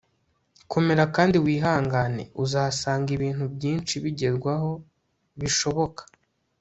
[0.71, 4.71] komera kandi wihangane, uzasanga ibintu byinshi bigerwaho,
[5.39, 6.01] bishoboka